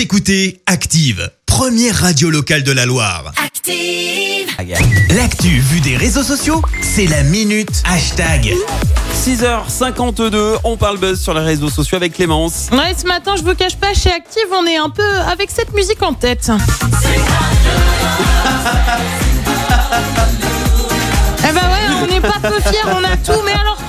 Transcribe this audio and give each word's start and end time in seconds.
Vous 0.00 0.04
écoutez 0.04 0.62
Active, 0.64 1.30
première 1.44 1.94
radio 1.94 2.30
locale 2.30 2.62
de 2.62 2.72
la 2.72 2.86
Loire. 2.86 3.32
Active. 3.36 4.46
L'actu 5.14 5.58
vue 5.58 5.80
des 5.80 5.94
réseaux 5.94 6.22
sociaux, 6.22 6.62
c'est 6.80 7.04
la 7.04 7.22
minute 7.22 7.82
hashtag. 7.84 8.54
6h52, 9.22 10.56
on 10.64 10.78
parle 10.78 10.96
buzz 10.96 11.20
sur 11.20 11.34
les 11.34 11.42
réseaux 11.42 11.68
sociaux 11.68 11.96
avec 11.96 12.14
Clémence. 12.14 12.70
Ouais, 12.72 12.94
ce 12.98 13.06
matin, 13.06 13.34
je 13.36 13.42
vous 13.42 13.54
cache 13.54 13.76
pas, 13.76 13.92
chez 13.92 14.10
Active, 14.10 14.46
on 14.58 14.64
est 14.64 14.78
un 14.78 14.88
peu 14.88 15.18
avec 15.30 15.50
cette 15.50 15.74
musique 15.74 16.02
en 16.02 16.14
tête. 16.14 16.50
Eh 21.42 21.52
ben 21.52 21.62
ouais, 21.62 21.94
on 22.02 22.06
n'est 22.06 22.20
pas 22.20 22.38
peu 22.40 22.60
fiers, 22.60 22.84
on 22.86 23.02
a 23.02 23.16
tout. 23.16 23.42
Mais 23.44 23.52
alors 23.52 23.79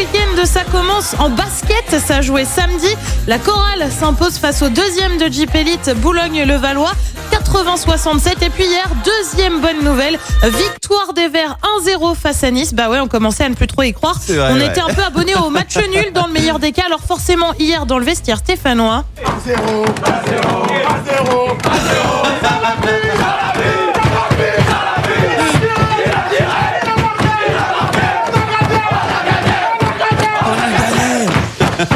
week-end, 0.00 0.46
ça 0.46 0.64
commence 0.64 1.14
en 1.18 1.28
basket. 1.28 2.00
Ça 2.00 2.22
jouait 2.22 2.46
samedi. 2.46 2.88
La 3.26 3.38
chorale 3.38 3.90
s'impose 3.90 4.38
face 4.38 4.62
au 4.62 4.70
deuxième 4.70 5.18
de 5.18 5.30
Jeep 5.30 5.54
Elite, 5.54 5.90
Boulogne-le-Valois. 5.96 6.92
80-67 7.30 8.44
et 8.44 8.50
puis 8.50 8.64
hier 8.64 8.88
deuxième 9.04 9.60
bonne 9.60 9.84
nouvelle 9.84 10.18
victoire 10.42 11.12
des 11.14 11.28
Verts 11.28 11.56
1-0 11.84 12.16
face 12.16 12.42
à 12.42 12.50
Nice 12.50 12.74
bah 12.74 12.90
ouais 12.90 12.98
on 12.98 13.06
commençait 13.06 13.44
à 13.44 13.48
ne 13.48 13.54
plus 13.54 13.68
trop 13.68 13.82
y 13.82 13.92
croire 13.92 14.16
vrai, 14.18 14.48
on 14.50 14.54
ouais. 14.56 14.66
était 14.66 14.80
un 14.80 14.88
peu 14.88 15.02
abonné 15.02 15.36
au 15.36 15.48
match 15.48 15.76
nul 15.94 16.12
dans 16.12 16.26
le 16.26 16.32
meilleur 16.32 16.58
des 16.58 16.72
cas 16.72 16.86
alors 16.86 17.02
forcément 17.02 17.52
hier 17.60 17.86
dans 17.86 17.98
le 17.98 18.04
vestiaire 18.04 18.38
stéphanois 18.38 19.04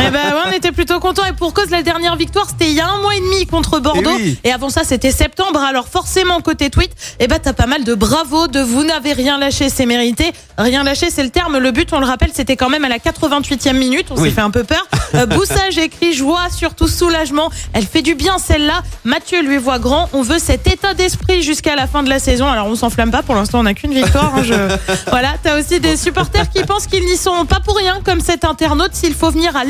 Eh 0.06 0.10
ben 0.10 0.34
ouais, 0.34 0.40
on 0.48 0.52
était 0.52 0.72
plutôt 0.72 1.00
contents. 1.00 1.24
Et 1.24 1.32
pour 1.32 1.54
cause 1.54 1.70
la 1.70 1.82
dernière 1.82 2.16
victoire 2.16 2.46
c'était 2.48 2.66
il 2.70 2.74
y 2.76 2.80
a 2.80 2.88
un 2.88 2.98
mois 3.00 3.14
et 3.14 3.20
demi 3.20 3.46
contre 3.46 3.78
Bordeaux. 3.80 4.10
Eh 4.18 4.22
oui. 4.22 4.38
et 4.44 4.52
avant 4.52 4.68
ça 4.70 4.82
c'était 4.84 5.10
septembre. 5.10 5.60
Alors 5.60 5.88
forcément 5.88 6.40
côté 6.40 6.70
tweet 6.70 6.90
eh 7.20 7.26
ben 7.26 7.38
t'as 7.42 7.52
pas 7.52 7.66
mal 7.66 7.84
de 7.84 7.94
bravo 7.94 8.46
de 8.48 8.60
vous 8.60 8.84
n'avez 8.84 9.12
rien 9.12 9.38
lâché 9.38 9.68
c'est 9.68 9.86
mérité. 9.86 10.32
Rien 10.58 10.82
lâché 10.84 11.10
c'est 11.10 11.22
le 11.22 11.30
terme. 11.30 11.58
Le 11.58 11.70
but 11.70 11.92
on 11.92 12.00
le 12.00 12.06
rappelle 12.06 12.30
c'était 12.34 12.56
quand 12.56 12.68
même 12.68 12.84
à 12.84 12.88
la 12.88 12.98
88e 12.98 13.72
minute. 13.76 14.06
On 14.10 14.16
Oui. 14.16 14.28
s'est 14.28 14.34
fait 14.34 14.40
un 14.40 14.50
peu 14.50 14.64
peur. 14.64 14.86
Euh, 15.14 15.26
Boussage 15.34 15.78
écrit 15.78 16.12
joie 16.12 16.48
surtout 16.50 16.88
soulagement. 16.88 17.50
Elle 17.72 17.86
fait 17.86 18.02
du 18.02 18.14
bien 18.14 18.38
celle-là. 18.38 18.82
Mathieu 19.04 19.42
lui 19.42 19.56
voit 19.56 19.78
grand. 19.78 20.08
On 20.12 20.22
veut 20.22 20.38
cet 20.38 20.66
état 20.66 20.94
d'esprit 20.94 21.42
jusqu'à 21.42 21.76
la 21.76 21.86
fin 21.86 22.02
de 22.02 22.08
la 22.08 22.18
saison. 22.18 22.46
Alors 22.46 22.66
on 22.66 22.74
s'enflamme 22.76 23.10
pas. 23.10 23.22
Pour 23.22 23.34
l'instant 23.34 23.60
on 23.60 23.64
n'a 23.64 23.74
qu'une 23.74 23.94
victoire 23.94 24.32
hein, 24.36 24.42
je... 24.44 24.54
voilà 25.10 25.34
t'as 25.42 25.58
aussi 25.58 25.80
des 25.80 25.96
supporters 25.96 26.50
qui 26.50 26.62
pensent 26.64 26.86
qu'ils 26.86 27.04
n'y 27.04 27.16
sont 27.16 27.46
pas 27.46 27.60
pour 27.60 27.76
rien 27.76 28.00
comme 28.04 28.20
cet 28.20 28.44
internaute. 28.44 28.94
S'il 28.94 29.14
faut 29.14 29.30
venir 29.30 29.56
à 29.56 29.64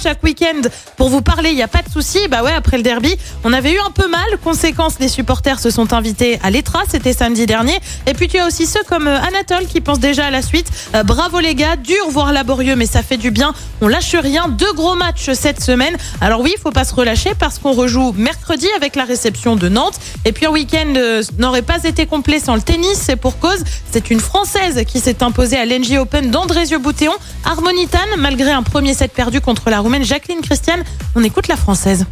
chaque 0.00 0.22
week-end 0.22 0.68
pour 0.96 1.08
vous 1.08 1.22
parler 1.22 1.50
il 1.50 1.56
n'y 1.56 1.62
a 1.62 1.68
pas 1.68 1.82
de 1.82 1.90
souci. 1.90 2.18
Bah 2.28 2.42
ouais 2.42 2.52
après 2.52 2.76
le 2.76 2.82
derby 2.82 3.16
on 3.44 3.52
avait 3.52 3.72
eu 3.72 3.78
un 3.78 3.90
peu 3.90 4.08
mal. 4.08 4.24
Conséquence 4.42 4.94
les 5.00 5.08
supporters 5.08 5.60
se 5.60 5.70
sont 5.70 5.92
invités 5.92 6.38
à 6.42 6.50
l'étra 6.50 6.82
c'était 6.88 7.12
samedi 7.12 7.46
dernier. 7.46 7.78
Et 8.06 8.14
puis 8.14 8.28
tu 8.28 8.38
as 8.38 8.46
aussi 8.46 8.66
ceux 8.66 8.82
comme 8.88 9.08
euh, 9.08 9.20
Anatole 9.20 9.66
qui 9.66 9.80
pensent 9.80 10.00
déjà 10.00 10.26
à 10.26 10.30
la 10.30 10.42
suite. 10.42 10.66
Euh, 10.94 11.02
bravo 11.02 11.40
les 11.40 11.54
gars 11.54 11.76
dur 11.76 12.08
voire 12.10 12.32
laborieux 12.32 12.76
mais 12.76 12.86
ça 12.86 13.02
fait 13.02 13.16
du 13.16 13.30
bien. 13.30 13.54
On 13.80 13.88
lâche 13.88 14.14
rien. 14.14 14.48
Deux 14.48 14.72
gros 14.72 14.94
matchs 14.94 15.30
cette 15.32 15.62
semaine. 15.62 15.96
Alors 16.20 16.40
oui 16.40 16.52
il 16.56 16.60
faut 16.60 16.70
pas 16.70 16.84
se 16.84 16.94
relâcher 16.94 17.32
parce 17.38 17.58
qu'on 17.58 17.72
rejoue 17.72 18.12
mercredi 18.16 18.66
avec 18.76 18.96
la 18.96 19.04
réception 19.04 19.56
de 19.56 19.68
Nantes. 19.68 19.98
Et 20.24 20.32
puis 20.32 20.46
un 20.46 20.50
week-end 20.50 20.92
euh, 20.96 21.22
n'aurait 21.38 21.62
pas 21.62 21.82
été 21.84 22.06
complet 22.06 22.40
sans 22.40 22.54
le 22.54 22.62
tennis. 22.62 23.00
C'est 23.00 23.16
pour 23.16 23.38
cause. 23.38 23.62
C'est 23.90 24.10
une 24.10 24.20
française 24.20 24.84
qui 24.86 25.00
s'est 25.00 25.22
imposée 25.22 25.56
à 25.56 25.64
l'NG 25.64 25.98
Open 25.98 26.30
d'Andrézieux-Boutéon 26.30 27.12
Harmonitan 27.44 27.98
malgré 28.18 28.50
un 28.50 28.62
premier 28.62 28.94
set 28.94 29.12
perdu 29.12 29.40
contre 29.40 29.53
la 29.70 29.80
roumaine. 29.80 30.04
Jacqueline 30.04 30.40
Christiane 30.40 30.82
on 31.14 31.22
écoute 31.22 31.48
la 31.48 31.56
française. 31.56 32.06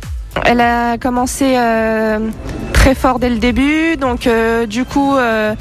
Elle 0.45 0.61
a 0.61 0.97
commencé 0.99 1.55
euh, 1.57 2.19
très 2.73 2.95
fort 2.95 3.19
dès 3.19 3.29
le 3.29 3.39
début, 3.39 3.97
donc 3.97 4.27
euh, 4.27 4.67
du 4.67 4.85
coup 4.85 5.17
euh, 5.17 5.55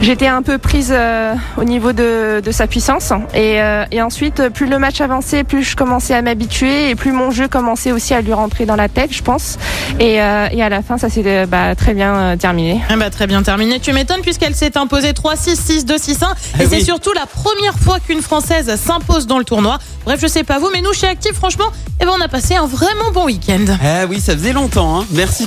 j'étais 0.00 0.26
un 0.26 0.42
peu 0.42 0.58
prise 0.58 0.90
euh, 0.92 1.34
au 1.56 1.64
niveau 1.64 1.92
de, 1.92 2.40
de 2.44 2.50
sa 2.50 2.66
puissance. 2.66 3.12
Et, 3.34 3.60
euh, 3.60 3.84
et 3.90 4.02
ensuite, 4.02 4.48
plus 4.50 4.66
le 4.66 4.78
match 4.78 5.00
avançait, 5.00 5.44
plus 5.44 5.62
je 5.62 5.76
commençais 5.76 6.14
à 6.14 6.22
m'habituer 6.22 6.90
et 6.90 6.94
plus 6.94 7.12
mon 7.12 7.30
jeu 7.30 7.48
commençait 7.48 7.92
aussi 7.92 8.14
à 8.14 8.20
lui 8.20 8.32
rentrer 8.32 8.66
dans 8.66 8.76
la 8.76 8.88
tête, 8.88 9.12
je 9.12 9.22
pense. 9.22 9.58
Et, 10.00 10.20
euh, 10.20 10.48
et 10.52 10.62
à 10.62 10.68
la 10.68 10.82
fin, 10.82 10.98
ça 10.98 11.08
s'est 11.08 11.46
bah, 11.46 11.74
très 11.74 11.94
bien 11.94 12.14
euh, 12.14 12.36
terminé. 12.36 12.80
Eh 12.90 12.96
bah, 12.96 13.10
très 13.10 13.26
bien 13.26 13.42
terminé. 13.42 13.80
Tu 13.80 13.92
m'étonnes 13.92 14.20
puisqu'elle 14.22 14.54
s'est 14.54 14.76
imposée 14.76 15.12
3-6, 15.12 15.84
6-2, 15.84 15.96
6-1. 15.96 16.60
Et 16.60 16.66
c'est 16.66 16.76
oui. 16.76 16.84
surtout 16.84 17.12
la 17.14 17.26
première 17.26 17.78
fois 17.78 17.98
qu'une 18.00 18.22
Française 18.22 18.74
s'impose 18.76 19.26
dans 19.26 19.38
le 19.38 19.44
tournoi. 19.44 19.78
Bref, 20.04 20.20
je 20.20 20.26
sais 20.26 20.44
pas 20.44 20.58
vous, 20.58 20.68
mais 20.72 20.82
nous, 20.82 20.92
chez 20.92 21.06
Active, 21.06 21.34
franchement, 21.34 21.66
eh 22.00 22.04
ben, 22.04 22.12
on 22.16 22.20
a 22.20 22.28
passé 22.28 22.54
un 22.54 22.66
vraiment 22.66 23.10
bon 23.12 23.24
week-end. 23.26 23.64
Ah 23.82 24.06
oui, 24.08 24.20
ça 24.20 24.34
faisait 24.34 24.52
longtemps, 24.52 25.00
hein. 25.00 25.06
Merci. 25.10 25.46